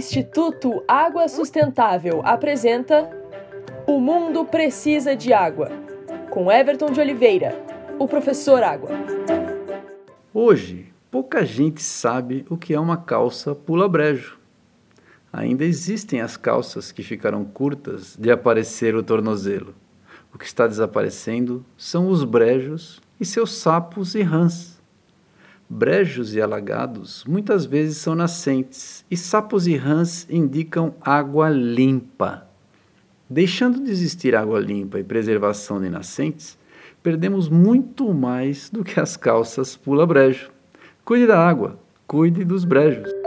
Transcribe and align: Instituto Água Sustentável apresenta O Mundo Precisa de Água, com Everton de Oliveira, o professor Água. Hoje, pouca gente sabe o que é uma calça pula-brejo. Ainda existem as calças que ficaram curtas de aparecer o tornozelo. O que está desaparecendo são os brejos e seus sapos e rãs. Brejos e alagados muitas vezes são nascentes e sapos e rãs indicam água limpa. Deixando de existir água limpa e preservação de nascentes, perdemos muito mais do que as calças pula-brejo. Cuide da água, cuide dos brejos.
Instituto 0.00 0.82
Água 0.88 1.28
Sustentável 1.28 2.22
apresenta 2.24 3.10
O 3.86 4.00
Mundo 4.00 4.46
Precisa 4.46 5.14
de 5.14 5.30
Água, 5.30 5.68
com 6.30 6.50
Everton 6.50 6.90
de 6.90 6.98
Oliveira, 6.98 7.62
o 7.98 8.08
professor 8.08 8.62
Água. 8.62 8.88
Hoje, 10.32 10.90
pouca 11.10 11.44
gente 11.44 11.82
sabe 11.82 12.46
o 12.48 12.56
que 12.56 12.72
é 12.72 12.80
uma 12.80 12.96
calça 12.96 13.54
pula-brejo. 13.54 14.38
Ainda 15.30 15.66
existem 15.66 16.22
as 16.22 16.34
calças 16.34 16.90
que 16.90 17.02
ficaram 17.02 17.44
curtas 17.44 18.16
de 18.18 18.30
aparecer 18.30 18.94
o 18.94 19.02
tornozelo. 19.02 19.74
O 20.32 20.38
que 20.38 20.46
está 20.46 20.66
desaparecendo 20.66 21.62
são 21.76 22.08
os 22.08 22.24
brejos 22.24 23.02
e 23.20 23.26
seus 23.26 23.52
sapos 23.52 24.14
e 24.14 24.22
rãs. 24.22 24.79
Brejos 25.72 26.34
e 26.34 26.40
alagados 26.40 27.24
muitas 27.28 27.64
vezes 27.64 27.98
são 27.98 28.16
nascentes 28.16 29.04
e 29.08 29.16
sapos 29.16 29.68
e 29.68 29.76
rãs 29.76 30.26
indicam 30.28 30.92
água 31.00 31.48
limpa. 31.48 32.44
Deixando 33.28 33.84
de 33.84 33.88
existir 33.88 34.34
água 34.34 34.58
limpa 34.58 34.98
e 34.98 35.04
preservação 35.04 35.80
de 35.80 35.88
nascentes, 35.88 36.58
perdemos 37.04 37.48
muito 37.48 38.12
mais 38.12 38.68
do 38.68 38.82
que 38.82 38.98
as 38.98 39.16
calças 39.16 39.76
pula-brejo. 39.76 40.50
Cuide 41.04 41.28
da 41.28 41.38
água, 41.38 41.78
cuide 42.04 42.44
dos 42.44 42.64
brejos. 42.64 43.19